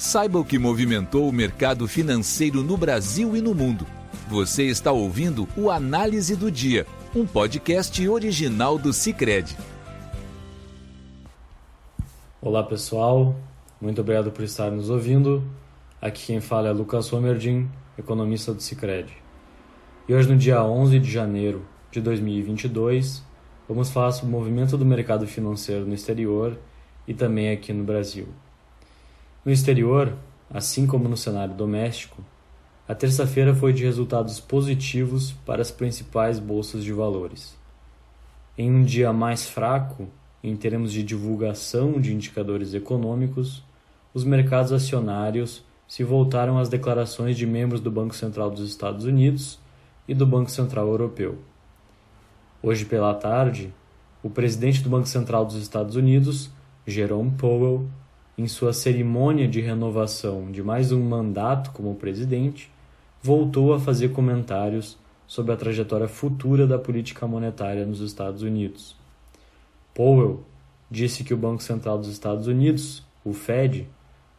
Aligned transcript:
Saiba 0.00 0.38
o 0.38 0.44
que 0.46 0.58
movimentou 0.58 1.28
o 1.28 1.32
mercado 1.32 1.86
financeiro 1.86 2.62
no 2.62 2.74
Brasil 2.74 3.36
e 3.36 3.42
no 3.42 3.54
mundo. 3.54 3.86
Você 4.30 4.62
está 4.64 4.90
ouvindo 4.90 5.46
o 5.54 5.70
Análise 5.70 6.34
do 6.34 6.50
Dia, 6.50 6.86
um 7.14 7.26
podcast 7.26 8.08
original 8.08 8.78
do 8.78 8.94
Cicred. 8.94 9.54
Olá 12.40 12.62
pessoal, 12.62 13.36
muito 13.78 14.00
obrigado 14.00 14.32
por 14.32 14.42
estar 14.42 14.70
nos 14.70 14.88
ouvindo. 14.88 15.44
Aqui 16.00 16.28
quem 16.28 16.40
fala 16.40 16.68
é 16.68 16.72
Lucas 16.72 17.12
Homerdin, 17.12 17.68
economista 17.98 18.54
do 18.54 18.62
Cicred. 18.62 19.12
E 20.08 20.14
hoje, 20.14 20.30
no 20.30 20.36
dia 20.38 20.64
11 20.64 20.98
de 20.98 21.10
janeiro 21.10 21.62
de 21.90 22.00
2022, 22.00 23.22
vamos 23.68 23.90
falar 23.90 24.12
sobre 24.12 24.34
o 24.34 24.38
movimento 24.38 24.78
do 24.78 24.86
mercado 24.86 25.26
financeiro 25.26 25.84
no 25.84 25.92
exterior 25.92 26.58
e 27.06 27.12
também 27.12 27.50
aqui 27.50 27.70
no 27.70 27.84
Brasil. 27.84 28.28
No 29.42 29.50
exterior, 29.50 30.14
assim 30.50 30.86
como 30.86 31.08
no 31.08 31.16
cenário 31.16 31.54
doméstico, 31.54 32.22
a 32.86 32.94
terça-feira 32.94 33.54
foi 33.54 33.72
de 33.72 33.84
resultados 33.84 34.38
positivos 34.38 35.32
para 35.46 35.62
as 35.62 35.70
principais 35.70 36.38
bolsas 36.38 36.84
de 36.84 36.92
valores. 36.92 37.56
Em 38.58 38.70
um 38.70 38.84
dia 38.84 39.14
mais 39.14 39.48
fraco, 39.48 40.08
em 40.44 40.54
termos 40.56 40.92
de 40.92 41.02
divulgação 41.02 41.98
de 41.98 42.12
indicadores 42.12 42.74
econômicos, 42.74 43.62
os 44.12 44.24
mercados 44.24 44.72
acionários 44.72 45.64
se 45.88 46.04
voltaram 46.04 46.58
às 46.58 46.68
declarações 46.68 47.36
de 47.38 47.46
membros 47.46 47.80
do 47.80 47.90
Banco 47.90 48.14
Central 48.14 48.50
dos 48.50 48.68
Estados 48.68 49.06
Unidos 49.06 49.58
e 50.06 50.12
do 50.12 50.26
Banco 50.26 50.50
Central 50.50 50.86
Europeu. 50.86 51.38
Hoje 52.62 52.84
pela 52.84 53.14
tarde, 53.14 53.72
o 54.22 54.28
presidente 54.28 54.82
do 54.82 54.90
Banco 54.90 55.08
Central 55.08 55.46
dos 55.46 55.56
Estados 55.56 55.96
Unidos, 55.96 56.50
Jerome 56.86 57.30
Powell, 57.38 57.88
em 58.40 58.48
sua 58.48 58.72
cerimônia 58.72 59.46
de 59.46 59.60
renovação 59.60 60.50
de 60.50 60.62
mais 60.62 60.92
um 60.92 61.02
mandato 61.02 61.72
como 61.72 61.94
presidente, 61.94 62.72
voltou 63.22 63.74
a 63.74 63.78
fazer 63.78 64.12
comentários 64.12 64.96
sobre 65.26 65.52
a 65.52 65.56
trajetória 65.58 66.08
futura 66.08 66.66
da 66.66 66.78
política 66.78 67.26
monetária 67.26 67.84
nos 67.84 68.00
Estados 68.00 68.40
Unidos. 68.40 68.96
Powell 69.92 70.42
disse 70.90 71.22
que 71.22 71.34
o 71.34 71.36
Banco 71.36 71.62
Central 71.62 71.98
dos 71.98 72.08
Estados 72.08 72.46
Unidos, 72.46 73.02
o 73.22 73.34
Fed, 73.34 73.86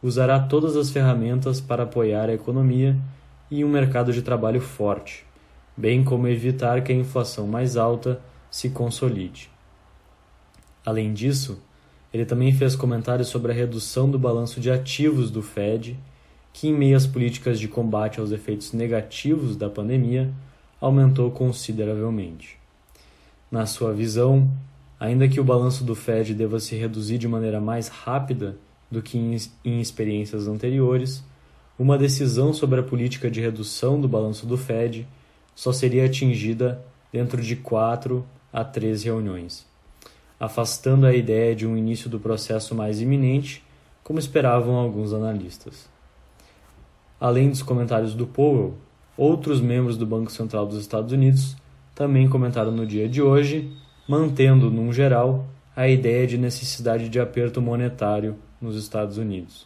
usará 0.02 0.40
todas 0.40 0.76
as 0.76 0.90
ferramentas 0.90 1.60
para 1.60 1.84
apoiar 1.84 2.28
a 2.28 2.34
economia 2.34 2.96
e 3.52 3.64
um 3.64 3.68
mercado 3.68 4.12
de 4.12 4.20
trabalho 4.20 4.60
forte, 4.60 5.24
bem 5.76 6.02
como 6.02 6.26
evitar 6.26 6.82
que 6.82 6.90
a 6.90 6.96
inflação 6.96 7.46
mais 7.46 7.76
alta 7.76 8.20
se 8.50 8.68
consolide. 8.68 9.48
Além 10.84 11.12
disso, 11.12 11.62
ele 12.12 12.26
também 12.26 12.52
fez 12.52 12.76
comentários 12.76 13.28
sobre 13.28 13.52
a 13.52 13.54
redução 13.54 14.10
do 14.10 14.18
balanço 14.18 14.60
de 14.60 14.70
ativos 14.70 15.30
do 15.30 15.40
Fed, 15.40 15.98
que, 16.52 16.68
em 16.68 16.74
meio 16.74 16.96
às 16.96 17.06
políticas 17.06 17.58
de 17.58 17.66
combate 17.66 18.20
aos 18.20 18.30
efeitos 18.32 18.72
negativos 18.72 19.56
da 19.56 19.70
pandemia, 19.70 20.30
aumentou 20.78 21.30
consideravelmente. 21.30 22.58
Na 23.50 23.64
sua 23.64 23.94
visão, 23.94 24.50
ainda 25.00 25.26
que 25.26 25.40
o 25.40 25.44
balanço 25.44 25.84
do 25.84 25.94
Fed 25.94 26.34
deva 26.34 26.60
se 26.60 26.76
reduzir 26.76 27.16
de 27.16 27.26
maneira 27.26 27.60
mais 27.60 27.88
rápida 27.88 28.56
do 28.90 29.00
que 29.00 29.16
em, 29.16 29.80
experiências 29.80 30.46
anteriores, 30.46 31.24
uma 31.78 31.96
decisão 31.96 32.52
sobre 32.52 32.80
a 32.80 32.82
política 32.82 33.30
de 33.30 33.40
redução 33.40 33.98
do 33.98 34.06
balanço 34.06 34.44
do 34.44 34.58
Fed 34.58 35.08
só 35.54 35.72
seria 35.72 36.04
atingida 36.04 36.84
dentro 37.10 37.40
de 37.40 37.56
quatro 37.56 38.26
a 38.52 38.62
três 38.62 39.02
reuniões 39.02 39.71
afastando 40.42 41.06
a 41.06 41.14
ideia 41.14 41.54
de 41.54 41.64
um 41.68 41.76
início 41.76 42.10
do 42.10 42.18
processo 42.18 42.74
mais 42.74 43.00
iminente, 43.00 43.64
como 44.02 44.18
esperavam 44.18 44.74
alguns 44.74 45.12
analistas. 45.12 45.88
Além 47.20 47.48
dos 47.48 47.62
comentários 47.62 48.12
do 48.12 48.26
Powell, 48.26 48.74
outros 49.16 49.60
membros 49.60 49.96
do 49.96 50.04
Banco 50.04 50.32
Central 50.32 50.66
dos 50.66 50.80
Estados 50.80 51.12
Unidos 51.12 51.56
também 51.94 52.28
comentaram 52.28 52.72
no 52.72 52.84
dia 52.84 53.08
de 53.08 53.22
hoje, 53.22 53.70
mantendo, 54.08 54.68
num 54.68 54.92
geral, 54.92 55.46
a 55.76 55.86
ideia 55.86 56.26
de 56.26 56.36
necessidade 56.36 57.08
de 57.08 57.20
aperto 57.20 57.62
monetário 57.62 58.34
nos 58.60 58.74
Estados 58.74 59.18
Unidos. 59.18 59.64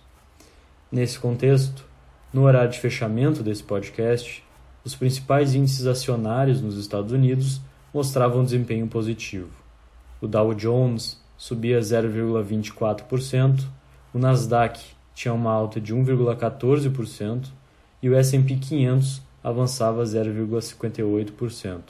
Nesse 0.92 1.18
contexto, 1.18 1.86
no 2.34 2.42
horário 2.42 2.70
de 2.70 2.78
fechamento 2.78 3.42
desse 3.42 3.62
podcast, 3.62 4.44
os 4.84 4.94
principais 4.94 5.54
índices 5.54 5.86
acionários 5.86 6.60
nos 6.60 6.76
Estados 6.76 7.12
Unidos 7.12 7.62
mostravam 7.94 8.44
desempenho 8.44 8.86
positivo. 8.88 9.55
O 10.26 10.28
Dow 10.28 10.52
Jones 10.54 11.22
subia 11.38 11.78
0,24%, 11.78 13.64
o 14.12 14.18
Nasdaq 14.18 14.80
tinha 15.14 15.32
uma 15.32 15.52
alta 15.52 15.80
de 15.80 15.94
1,14% 15.94 17.46
e 18.02 18.10
o 18.10 18.14
S&P 18.16 18.56
500 18.56 19.22
avançava 19.40 20.02
0,58%. 20.02 21.80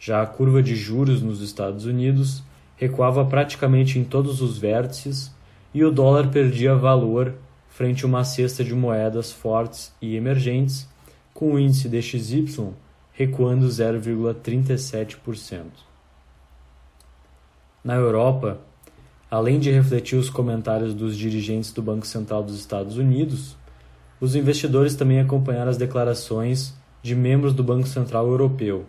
Já 0.00 0.22
a 0.22 0.26
curva 0.26 0.60
de 0.60 0.74
juros 0.74 1.22
nos 1.22 1.40
Estados 1.40 1.86
Unidos 1.86 2.42
recuava 2.74 3.24
praticamente 3.24 3.96
em 3.96 4.02
todos 4.02 4.42
os 4.42 4.58
vértices 4.58 5.32
e 5.72 5.84
o 5.84 5.92
dólar 5.92 6.32
perdia 6.32 6.74
valor 6.74 7.32
frente 7.68 8.04
a 8.04 8.08
uma 8.08 8.24
cesta 8.24 8.64
de 8.64 8.74
moedas 8.74 9.30
fortes 9.30 9.94
e 10.02 10.16
emergentes, 10.16 10.88
com 11.32 11.52
o 11.52 11.60
índice 11.60 11.88
DXY 11.88 12.72
recuando 13.12 13.68
0,37%. 13.68 15.86
Na 17.86 17.94
Europa, 17.94 18.58
além 19.30 19.60
de 19.60 19.70
refletir 19.70 20.18
os 20.18 20.28
comentários 20.28 20.92
dos 20.92 21.16
dirigentes 21.16 21.70
do 21.70 21.80
Banco 21.80 22.04
Central 22.04 22.42
dos 22.42 22.58
Estados 22.58 22.98
Unidos, 22.98 23.56
os 24.20 24.34
investidores 24.34 24.96
também 24.96 25.20
acompanharam 25.20 25.70
as 25.70 25.76
declarações 25.76 26.74
de 27.00 27.14
membros 27.14 27.54
do 27.54 27.62
Banco 27.62 27.86
Central 27.86 28.26
Europeu. 28.26 28.86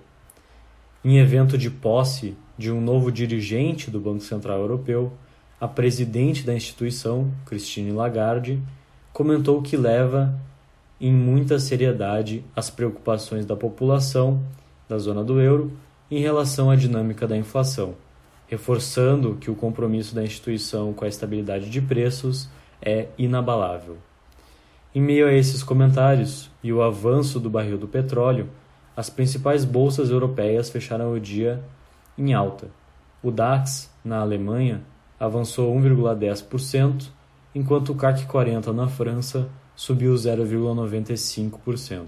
Em 1.05 1.19
evento 1.19 1.59
de 1.59 1.69
posse 1.69 2.35
de 2.57 2.71
um 2.71 2.81
novo 2.81 3.11
dirigente 3.11 3.91
do 3.91 3.99
Banco 3.99 4.21
Central 4.21 4.61
Europeu, 4.61 5.13
a 5.61 5.67
presidente 5.67 6.43
da 6.43 6.55
instituição, 6.55 7.31
Christine 7.45 7.91
Lagarde, 7.91 8.59
comentou 9.13 9.61
que 9.61 9.77
leva 9.77 10.33
em 10.99 11.13
muita 11.13 11.59
seriedade 11.59 12.43
as 12.55 12.71
preocupações 12.71 13.45
da 13.45 13.55
população 13.55 14.41
da 14.89 14.97
zona 14.97 15.23
do 15.23 15.39
euro 15.39 15.71
em 16.09 16.19
relação 16.19 16.71
à 16.71 16.75
dinâmica 16.75 17.27
da 17.27 17.37
inflação 17.37 17.93
reforçando 18.47 19.35
que 19.35 19.51
o 19.51 19.55
compromisso 19.55 20.15
da 20.15 20.23
instituição 20.23 20.93
com 20.93 21.05
a 21.05 21.07
estabilidade 21.07 21.69
de 21.69 21.81
preços 21.81 22.49
é 22.81 23.07
inabalável. 23.17 23.97
Em 24.95 25.01
meio 25.01 25.27
a 25.27 25.33
esses 25.33 25.61
comentários 25.61 26.49
e 26.63 26.71
o 26.71 26.81
avanço 26.81 27.39
do 27.39 27.49
barril 27.49 27.77
do 27.77 27.87
petróleo, 27.87 28.49
as 28.95 29.09
principais 29.09 29.63
bolsas 29.63 30.09
europeias 30.09 30.69
fecharam 30.69 31.13
o 31.13 31.19
dia 31.19 31.61
em 32.17 32.33
alta. 32.33 32.69
O 33.21 33.29
DAX, 33.29 33.91
na 34.03 34.19
Alemanha, 34.19 34.81
avançou 35.19 35.75
1,10%, 35.75 37.09
enquanto 37.53 37.91
o 37.91 37.95
CAC 37.95 38.25
40 38.25 38.71
na 38.73 38.87
França 38.87 39.49
subiu 39.75 40.13
0,95%. 40.13 42.05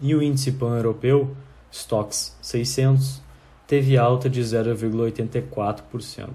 E 0.00 0.14
o 0.14 0.22
índice 0.22 0.52
pan-europeu, 0.52 1.36
STOXX 1.70 2.36
600, 2.40 3.22
teve 3.72 3.96
alta 3.96 4.28
de 4.28 4.42
0,84%. 4.42 6.28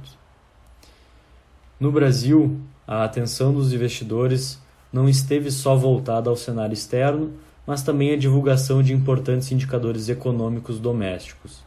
No 1.80 1.92
Brasil, 1.92 2.60
a 2.88 3.04
atenção 3.04 3.54
dos 3.54 3.72
investidores 3.72 4.60
não 4.92 5.08
esteve 5.08 5.52
só 5.52 5.76
voltada 5.76 6.32
ao 6.32 6.36
cenário 6.36 6.74
externo, 6.74 7.34
mas 7.64 7.84
também 7.84 8.12
à 8.12 8.18
divulgação 8.18 8.82
de 8.82 8.92
importantes 8.92 9.52
indicadores 9.52 10.10
econômicos 10.10 10.80
domésticos. 10.80 11.64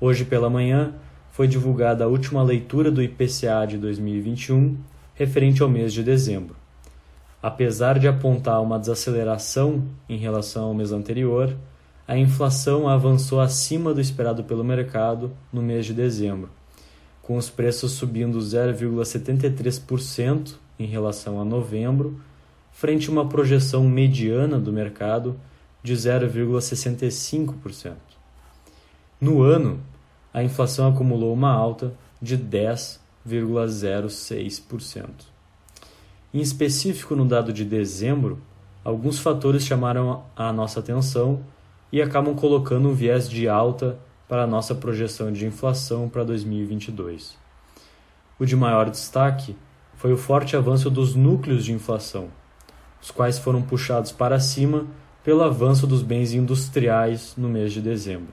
Hoje 0.00 0.24
pela 0.24 0.48
manhã 0.48 0.94
foi 1.30 1.46
divulgada 1.46 2.04
a 2.04 2.08
última 2.08 2.42
leitura 2.42 2.90
do 2.90 3.02
IPCA 3.02 3.66
de 3.68 3.76
2021, 3.76 4.78
referente 5.14 5.62
ao 5.62 5.68
mês 5.68 5.92
de 5.92 6.02
dezembro. 6.02 6.56
Apesar 7.42 7.98
de 7.98 8.08
apontar 8.08 8.62
uma 8.62 8.78
desaceleração 8.78 9.84
em 10.08 10.16
relação 10.16 10.68
ao 10.68 10.74
mês 10.74 10.90
anterior, 10.90 11.54
a 12.06 12.18
inflação 12.18 12.86
avançou 12.88 13.40
acima 13.40 13.94
do 13.94 14.00
esperado 14.00 14.44
pelo 14.44 14.62
mercado 14.64 15.32
no 15.52 15.62
mês 15.62 15.86
de 15.86 15.94
dezembro, 15.94 16.50
com 17.22 17.36
os 17.36 17.48
preços 17.48 17.92
subindo 17.92 18.36
0,73% 18.38 20.56
em 20.78 20.86
relação 20.86 21.40
a 21.40 21.44
novembro, 21.44 22.20
frente 22.72 23.08
a 23.08 23.12
uma 23.12 23.28
projeção 23.28 23.84
mediana 23.84 24.58
do 24.58 24.72
mercado 24.72 25.38
de 25.82 25.94
0,65%. 25.94 27.94
No 29.20 29.42
ano, 29.42 29.80
a 30.34 30.42
inflação 30.42 30.88
acumulou 30.88 31.32
uma 31.32 31.52
alta 31.52 31.94
de 32.20 32.36
10,06%. 32.36 35.08
Em 36.34 36.40
específico, 36.40 37.14
no 37.14 37.24
dado 37.24 37.52
de 37.52 37.64
dezembro, 37.64 38.40
alguns 38.82 39.20
fatores 39.20 39.64
chamaram 39.64 40.24
a 40.34 40.52
nossa 40.52 40.80
atenção 40.80 41.44
e 41.92 42.00
acabam 42.00 42.34
colocando 42.34 42.88
um 42.88 42.94
viés 42.94 43.28
de 43.28 43.46
alta 43.46 43.98
para 44.26 44.44
a 44.44 44.46
nossa 44.46 44.74
projeção 44.74 45.30
de 45.30 45.44
inflação 45.44 46.08
para 46.08 46.24
2022. 46.24 47.36
O 48.38 48.46
de 48.46 48.56
maior 48.56 48.88
destaque 48.88 49.54
foi 49.94 50.12
o 50.12 50.16
forte 50.16 50.56
avanço 50.56 50.90
dos 50.90 51.14
núcleos 51.14 51.64
de 51.64 51.72
inflação, 51.72 52.28
os 53.00 53.10
quais 53.10 53.38
foram 53.38 53.60
puxados 53.60 54.10
para 54.10 54.40
cima 54.40 54.86
pelo 55.22 55.42
avanço 55.42 55.86
dos 55.86 56.02
bens 56.02 56.32
industriais 56.32 57.34
no 57.36 57.48
mês 57.48 57.72
de 57.72 57.80
dezembro. 57.80 58.32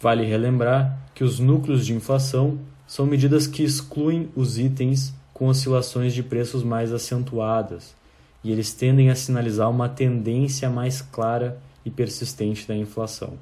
Vale 0.00 0.24
relembrar 0.24 0.96
que 1.14 1.24
os 1.24 1.40
núcleos 1.40 1.86
de 1.86 1.94
inflação 1.94 2.58
são 2.86 3.06
medidas 3.06 3.46
que 3.46 3.64
excluem 3.64 4.30
os 4.36 4.58
itens 4.58 5.12
com 5.32 5.48
oscilações 5.48 6.12
de 6.12 6.22
preços 6.22 6.62
mais 6.62 6.92
acentuadas, 6.92 7.96
e 8.44 8.52
eles 8.52 8.72
tendem 8.72 9.10
a 9.10 9.14
sinalizar 9.14 9.68
uma 9.70 9.88
tendência 9.88 10.70
mais 10.70 11.00
clara 11.00 11.60
e 11.84 11.90
persistente 11.90 12.66
da 12.66 12.76
inflação. 12.76 13.34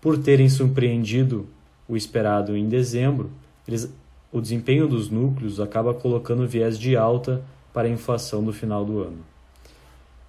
Por 0.00 0.18
terem 0.18 0.48
surpreendido 0.48 1.46
o 1.88 1.96
esperado 1.96 2.56
em 2.56 2.68
dezembro, 2.68 3.30
eles, 3.66 3.92
o 4.30 4.40
desempenho 4.40 4.86
dos 4.86 5.10
núcleos 5.10 5.58
acaba 5.58 5.94
colocando 5.94 6.46
viés 6.46 6.78
de 6.78 6.96
alta 6.96 7.42
para 7.72 7.88
a 7.88 7.90
inflação 7.90 8.42
no 8.42 8.52
final 8.52 8.84
do 8.84 9.00
ano. 9.00 9.18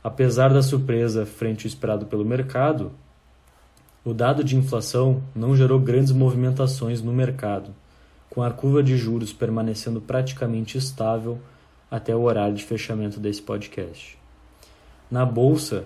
Apesar 0.03 0.53
da 0.53 0.61
surpresa 0.61 1.25
frente 1.25 1.65
ao 1.65 1.69
esperado 1.69 2.05
pelo 2.05 2.23
mercado, 2.23 2.91
o 4.03 4.13
dado 4.13 4.43
de 4.43 4.55
inflação 4.55 5.21
não 5.35 5.55
gerou 5.55 5.79
grandes 5.79 6.11
movimentações 6.11 7.01
no 7.01 7.11
mercado, 7.11 7.75
com 8.29 8.41
a 8.41 8.49
curva 8.49 8.81
de 8.81 8.95
juros 8.95 9.33
permanecendo 9.33 9.99
praticamente 9.99 10.77
estável 10.77 11.37
até 11.91 12.15
o 12.15 12.21
horário 12.21 12.55
de 12.55 12.63
fechamento 12.63 13.19
desse 13.19 13.41
podcast. 13.41 14.17
Na 15.11 15.25
bolsa, 15.25 15.85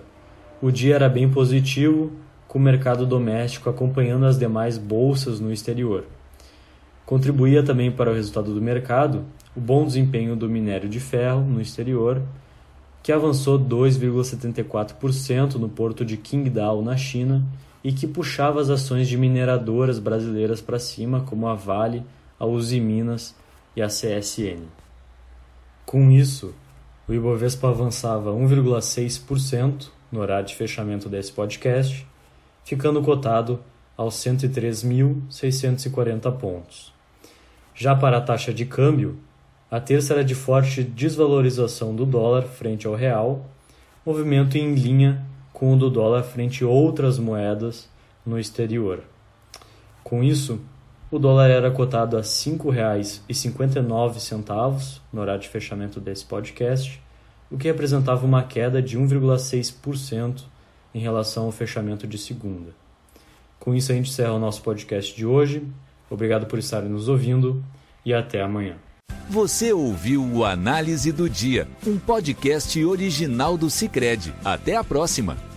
o 0.64 0.72
dia 0.72 0.94
era 0.94 1.10
bem 1.10 1.28
positivo, 1.28 2.10
com 2.48 2.58
o 2.58 2.62
mercado 2.62 3.04
doméstico 3.04 3.68
acompanhando 3.68 4.24
as 4.24 4.38
demais 4.38 4.78
bolsas 4.78 5.38
no 5.38 5.52
exterior. 5.52 6.06
Contribuía 7.04 7.62
também 7.62 7.92
para 7.92 8.10
o 8.10 8.14
resultado 8.14 8.54
do 8.54 8.62
mercado 8.62 9.26
o 9.54 9.60
bom 9.60 9.84
desempenho 9.84 10.34
do 10.34 10.48
minério 10.48 10.88
de 10.88 10.98
ferro 10.98 11.42
no 11.42 11.60
exterior, 11.60 12.22
que 13.02 13.12
avançou 13.12 13.58
2,74% 13.58 15.56
no 15.56 15.68
porto 15.68 16.02
de 16.02 16.16
Qingdao, 16.16 16.80
na 16.80 16.96
China, 16.96 17.44
e 17.84 17.92
que 17.92 18.06
puxava 18.06 18.58
as 18.58 18.70
ações 18.70 19.06
de 19.06 19.18
mineradoras 19.18 19.98
brasileiras 19.98 20.62
para 20.62 20.78
cima, 20.78 21.20
como 21.20 21.46
a 21.46 21.54
Vale, 21.54 22.02
a 22.40 22.46
Uzi 22.46 22.80
Minas 22.80 23.34
e 23.76 23.82
a 23.82 23.88
CSN. 23.88 24.62
Com 25.84 26.10
isso, 26.10 26.54
o 27.06 27.12
Ibovespa 27.12 27.68
avançava 27.68 28.32
1,6% 28.32 29.92
no 30.14 30.20
horário 30.20 30.46
de 30.46 30.54
fechamento 30.54 31.08
desse 31.08 31.32
podcast, 31.32 32.06
ficando 32.64 33.02
cotado 33.02 33.58
aos 33.96 34.14
103.640 34.14 36.38
pontos. 36.38 36.92
Já 37.74 37.96
para 37.96 38.18
a 38.18 38.20
taxa 38.20 38.54
de 38.54 38.64
câmbio, 38.64 39.18
a 39.68 39.80
terça 39.80 40.14
era 40.14 40.22
de 40.22 40.36
forte 40.36 40.84
desvalorização 40.84 41.96
do 41.96 42.06
dólar 42.06 42.42
frente 42.42 42.86
ao 42.86 42.94
real, 42.94 43.44
movimento 44.06 44.56
em 44.56 44.72
linha 44.74 45.26
com 45.52 45.74
o 45.74 45.76
do 45.76 45.90
dólar 45.90 46.22
frente 46.22 46.62
a 46.62 46.68
outras 46.68 47.18
moedas 47.18 47.90
no 48.24 48.38
exterior. 48.38 49.02
Com 50.04 50.22
isso, 50.22 50.60
o 51.10 51.18
dólar 51.18 51.50
era 51.50 51.72
cotado 51.72 52.16
a 52.16 52.20
R$ 52.20 52.26
5,59 52.26 55.00
no 55.12 55.20
horário 55.20 55.42
de 55.42 55.48
fechamento 55.48 56.00
desse 56.00 56.24
podcast, 56.24 57.02
o 57.54 57.56
que 57.56 57.68
representava 57.68 58.26
uma 58.26 58.42
queda 58.42 58.82
de 58.82 58.98
1,6% 58.98 60.42
em 60.92 60.98
relação 60.98 61.44
ao 61.44 61.52
fechamento 61.52 62.04
de 62.04 62.18
segunda. 62.18 62.74
Com 63.60 63.76
isso, 63.76 63.92
a 63.92 63.94
gente 63.94 64.10
encerra 64.10 64.32
o 64.32 64.40
nosso 64.40 64.60
podcast 64.60 65.14
de 65.14 65.24
hoje. 65.24 65.62
Obrigado 66.10 66.46
por 66.46 66.58
estarem 66.58 66.88
nos 66.88 67.08
ouvindo 67.08 67.64
e 68.04 68.12
até 68.12 68.42
amanhã. 68.42 68.74
Você 69.30 69.72
ouviu 69.72 70.22
o 70.24 70.44
Análise 70.44 71.12
do 71.12 71.30
Dia, 71.30 71.68
um 71.86 71.96
podcast 71.96 72.84
original 72.84 73.56
do 73.56 73.70
Cicred. 73.70 74.34
Até 74.44 74.76
a 74.76 74.82
próxima! 74.82 75.53